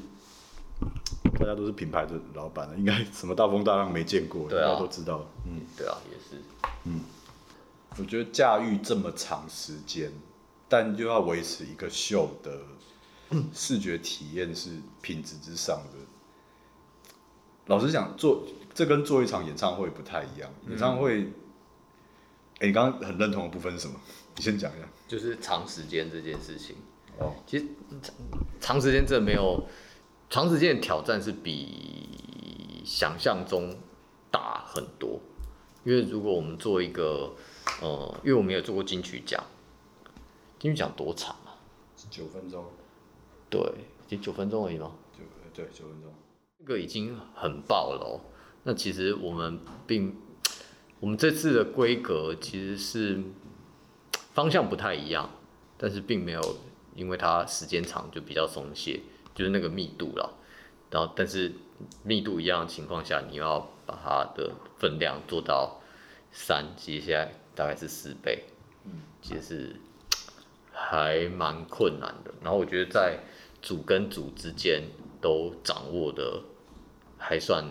[1.36, 5.26] 大家都是品牌的老板应该什么大风大浪没见过，大家都知道。
[5.44, 6.40] 嗯，对啊，也是。
[6.84, 7.00] 嗯，
[7.98, 10.12] 我觉得驾驭这么长时间，
[10.68, 12.60] 但又要维持一个秀的
[13.52, 15.98] 视觉体验是品质之上的。
[17.66, 18.44] 老实讲，做。
[18.74, 20.52] 这跟做一场演唱会不太一样。
[20.68, 21.32] 演唱会，
[22.58, 23.98] 哎，你刚刚很认同的部分是什么？
[24.36, 24.86] 你先讲一下。
[25.08, 26.76] 就是长时间这件事情。
[27.18, 27.34] 哦。
[27.46, 27.64] 其实
[28.02, 28.14] 长
[28.60, 29.66] 长时间这没有
[30.28, 33.74] 长时间的挑战是比想象中
[34.30, 35.18] 大很多。
[35.84, 37.32] 因为如果我们做一个，
[37.80, 39.42] 呃，因为我们有做过金曲奖，
[40.66, 41.54] 金曲奖多长啊？
[42.10, 42.64] 九分钟。
[43.48, 43.60] 对，
[44.08, 44.90] 就九分钟而已吗？
[45.16, 45.22] 九
[45.54, 46.12] 对九分钟。
[46.58, 48.20] 这个已经很爆了哦。
[48.64, 50.16] 那其实我们并，
[50.98, 53.22] 我们这次的规格其实是
[54.34, 55.30] 方向不太一样，
[55.78, 56.40] 但是并没有
[56.96, 59.02] 因为它时间长就比较松懈，
[59.36, 60.34] 就是那个密度了。
[60.90, 61.52] 然后，但是
[62.02, 65.80] 密度一样的情况下，你要把它的分量做到
[66.32, 68.42] 三，其实现在大概是四倍，
[69.22, 69.76] 其实
[70.76, 72.34] 还蛮困难的。
[72.42, 73.18] 然后我觉得在
[73.62, 74.82] 组跟组之间
[75.20, 76.42] 都掌握的
[77.16, 77.64] 还算。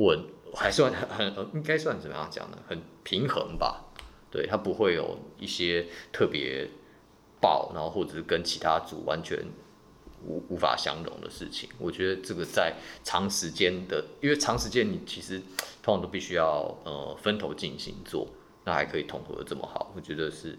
[0.00, 2.58] 稳还算很很应该算怎么样讲呢？
[2.68, 3.84] 很平衡吧，
[4.30, 6.70] 对，它不会有一些特别
[7.40, 9.36] 爆，然后或者是跟其他组完全
[10.24, 11.68] 无无法相容的事情。
[11.80, 15.42] 我觉得这个在长时间的，因为长时间你其实
[15.82, 18.28] 通常都必须要呃分头进行做，
[18.64, 20.56] 那还可以统合的这么好，我觉得是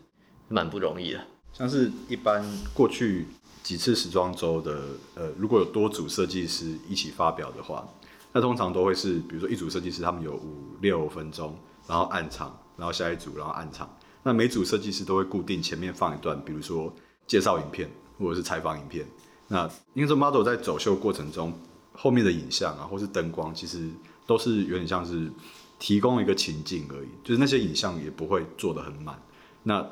[0.50, 1.22] 蛮不容易的。
[1.54, 3.26] 像是一般过去
[3.64, 4.82] 几次时装周的，
[5.16, 7.88] 呃，如果有多组设计师一起发表的话，
[8.32, 11.58] 那通常都会是，比如说一组设计师他们有五六分钟，
[11.88, 13.90] 然后暗场，然后下一组，然后暗场。
[14.24, 16.94] 那每组设计师都会固定前面放一段，比如说
[17.26, 19.06] 介绍影片或者是采访影片。
[19.48, 21.52] 那应该说 model 在走秀过程中，
[21.94, 23.90] 后面的影像啊，或是灯光，其实
[24.28, 25.32] 都是有点像是
[25.80, 29.20] 提供一个情境而已，就是那些影像也不会做得很满。
[29.64, 29.86] 那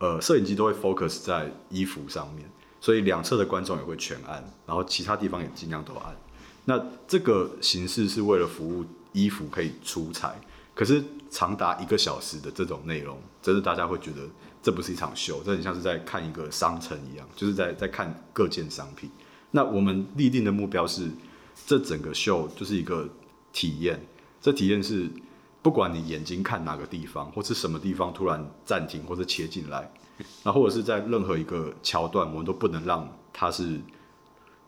[0.00, 2.48] 呃，摄影机都会 focus 在衣服上面，
[2.80, 6.16] 所以两侧的观众也会全暗，然后其他地方也尽量都暗。
[6.64, 8.82] 那这个形式是为了服务
[9.12, 10.40] 衣服可以出彩，
[10.74, 14.26] 可是长达一个小时的这种内容，真的大家会觉得
[14.62, 19.10] 这不是一场秀，这很像是在看一个商城一样，就是在在看各件商品。
[19.50, 21.10] 那我们立定的目标是，
[21.66, 23.06] 这整个秀就是一个
[23.52, 24.00] 体验，
[24.40, 25.10] 这体验是。
[25.62, 29.92] 不管你眼睛看哪个地方，或是什么地方突然暂停或者切进来，
[30.42, 33.78] 那或者是在任何一个桥段，我们都不能让它是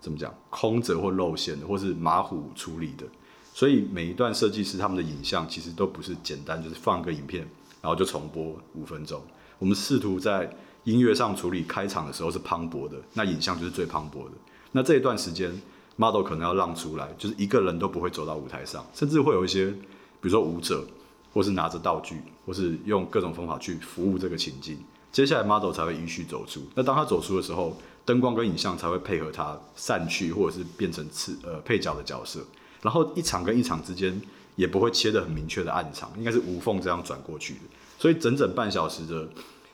[0.00, 3.06] 怎么讲空着或露馅的，或是马虎处理的。
[3.54, 7.48] 所以每一段设计师他们的影像其实都不是简单，就是放个影片，
[7.80, 9.18] 然后就重播五分钟。
[9.58, 14.32] 我们试图在音乐上处理开场的时候是磅礴的，那影像就是最磅礴的。
[14.72, 15.58] 那这一段时间
[15.96, 19.74] ，model 可能要让出来，就是一个人都不会走到舞台上，甚至会有一些。
[20.22, 20.86] 比如说舞者，
[21.34, 24.78] 或是拿着道具，或是用各种方法去服务这个情境，
[25.10, 26.62] 接下来 model 才会依序走出。
[26.76, 32.40] 那当他走出的时候，灯光跟影像才会配合他散去，或者是变成次呃配角的角色。
[32.82, 34.20] 然后一场跟一场之间
[34.54, 37.60] 也不会切得很明确的暗场，应该是无缝这样转过去的。
[37.98, 39.28] 所以整整半小时的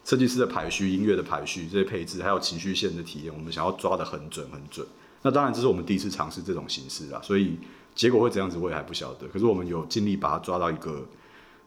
[0.04, 4.86] 设计师的排序、音乐的排序、这些配置，还有情绪线的体验，我们想要抓得很准很准。
[5.20, 7.58] 那当然这是我们第一次尝试这种形式啦，所以。
[7.98, 9.26] 结果会怎样子，我也还不晓得。
[9.26, 11.04] 可是我们有尽力把它抓到一个，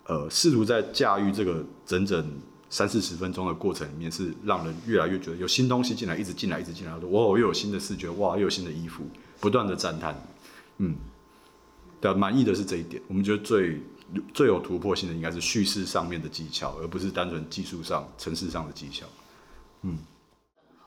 [0.06, 2.26] 呃，试图在驾驭这个整整
[2.70, 6.96] 三四十分钟的过程里面，是让人越来越觉得有新东西进来，一直进来，一直进来。
[6.96, 9.04] 哇，又有新的视觉，哇，又有新的衣服，
[9.42, 10.16] 不断的赞叹。
[10.78, 10.96] 嗯，
[12.00, 13.04] 对，满意的是这一点。
[13.10, 13.82] 我们觉得最
[14.34, 19.06] 最有突破性的应该是叙事上面的技巧，而不是单纯技术上、程式上的技巧。
[19.82, 19.98] 嗯，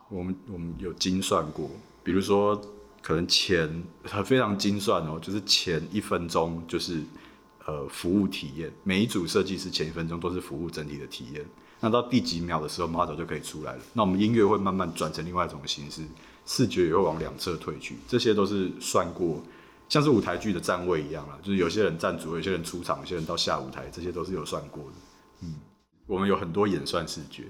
[0.09, 1.71] 我们我们有精算过，
[2.03, 2.59] 比如说。
[3.05, 7.03] 可能前它非常精算哦，就是前一分钟就是
[7.67, 11.45] 呃服务体验，每一组设计师前一分钟都是服务整体的体验。
[11.81, 13.83] 那到第几秒的时候，model 就可以出来了。
[13.93, 16.01] 那我们音乐会慢慢转成另外一种形式，
[16.47, 19.43] 视觉也会往两侧退去，这些都是算过，
[19.87, 24.97] 像是舞台剧的站位一样啦，就是有些人站主，有些人出场，有些人到下舞台，这些都是有算过的。
[25.43, 25.57] 嗯，
[26.07, 27.45] 我们有很多演算视觉。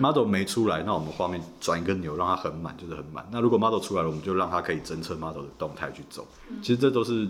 [0.00, 3.24] Model 没出来，那我们画面转一个钮，让它很满，就是很满。
[3.30, 6.26] 那如果 model 出来了，我们就让它可以侦测 model 的动态去走。
[6.60, 7.28] 其实这都是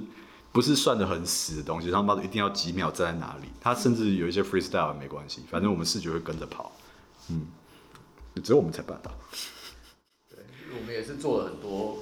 [0.53, 6.73] 不是算的很死的东西，然后 model 一定要几秒站在哪里，它甚至有一些 freestyle 没关系，反正我们视觉会跟着跑。
[7.29, 7.47] 嗯，
[8.43, 9.11] 只有我们才办到。
[10.31, 10.39] 对，
[10.79, 11.99] 我们也是做了很多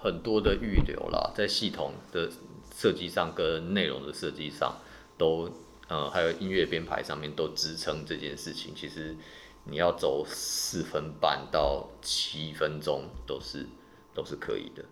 [0.00, 2.30] 很多的预留啦，在系统的
[2.74, 4.76] 设计上跟内容的设计上
[5.18, 5.50] 都。
[5.88, 8.72] 呃，还有音乐编排上面都支撑这件事情。
[8.74, 9.16] 其实
[9.64, 13.66] 你要走四分半到七分钟都是
[14.14, 14.84] 都是可以的。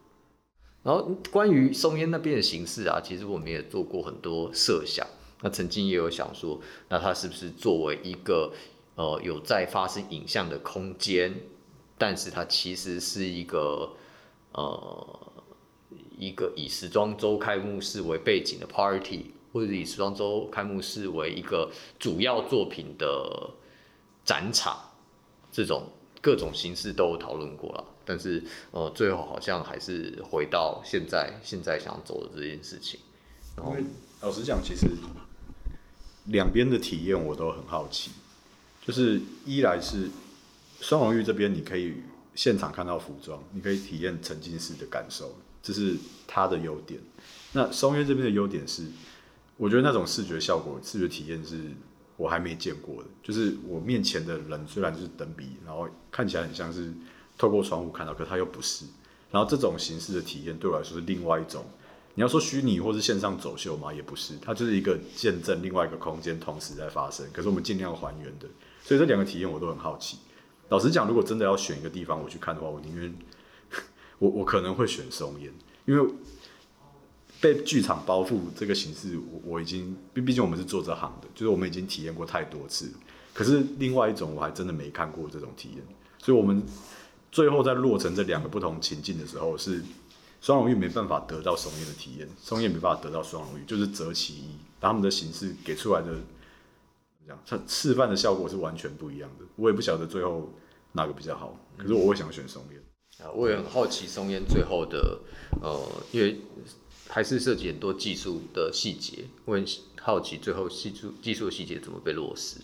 [0.82, 5.06] 然后关于松烟那边的形式啊，其实我们也做过很多设想。
[5.42, 8.52] 那曾经也有想说，那它是不是作为一个
[8.94, 11.34] 呃有在发生影像的空间，
[11.96, 13.92] 但是它其实是一个
[14.52, 15.32] 呃
[16.18, 19.32] 一个以时装周开幕式为背景的 party。
[19.52, 23.50] 或者以时装周开幕式为一个主要作品的
[24.24, 24.78] 展场，
[25.50, 25.88] 这种
[26.22, 33.00] 各种形式都讨论过了，但是呃，最后好像还是回到现在现在想走的这件事情。
[33.58, 33.82] 因为
[34.20, 34.86] 老实讲，其实
[36.26, 38.12] 两边的体验我都很好奇，
[38.86, 40.08] 就是一来是
[40.80, 41.94] 双龙玉这边，你可以
[42.36, 45.96] 现场看到服装，你可以体验沉浸式的感受，这是
[46.28, 47.00] 它的优点。
[47.52, 48.84] 那松约这边的优点是。
[49.60, 51.60] 我觉得那种视觉效果、视觉体验是
[52.16, 53.08] 我还没见过的。
[53.22, 56.90] 就是我面前的人虽然就是等比，然后看起来很像是
[57.36, 58.86] 透过窗户看到，可他又不是。
[59.30, 61.62] 然后这种形式的体验对我来说是另外一种。
[62.14, 67.26] 你要说虚拟或是线上走秀嘛，也不是，它就是一个见证另外一个空间同时在发生。
[67.30, 68.48] 可是我们尽量还原的，
[68.82, 70.16] 所以这两个体验我都很好奇。
[70.70, 73.14] 老实讲，如果真的要选一个地方我去看的话，我宁愿
[74.18, 75.52] 我我可能会选松烟，
[75.84, 76.14] 因为。
[77.40, 82.92] 被剧场包覆这个形式，我我已经，毕毕竟我们是做这行的，就是我们已经体验过太多次。
[83.32, 85.84] 可是另外一种我还真的没看过这种体验，
[86.18, 86.62] 所以我们
[87.32, 89.82] 最后在落成这两个不同情境的时候，是
[90.40, 96.08] 双龙玉没办法得到松叶的体验，松叶没办法得到双龙玉，就是择其一，他们的形式给出来的
[97.24, 99.44] 这样，它示范的效果是完全不一样的。
[99.56, 100.52] 我也不晓得最后
[100.92, 103.26] 哪个比较好，可是我会想选松烟。
[103.26, 105.20] 啊，我也很好奇松烟最后的
[105.62, 105.78] 呃，
[106.10, 106.40] 因为
[107.12, 109.64] 还是涉及很多技术的细节，我很
[110.00, 112.60] 好奇最后技术技术的细节怎么被落实。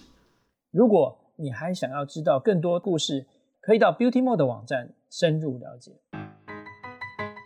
[0.71, 3.27] 如果你还想要知道更多故事，
[3.61, 5.93] 可以到 Beauty Mode 的网站深入了解。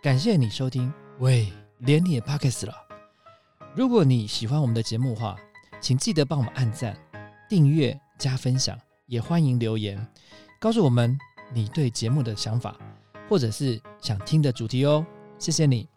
[0.03, 2.75] 感谢你收听，喂，连你也 Pockets 了。
[3.75, 5.37] 如果你喜欢我们的节目的话，
[5.81, 6.95] 请记得帮我们按赞、
[7.49, 10.07] 订阅、加分享，也欢迎留言
[10.61, 11.19] 告诉我们
[11.55, 12.79] 你对节目的想法，
[13.27, 15.07] 或者是想听的主题哦。
[15.39, 15.89] 谢谢你。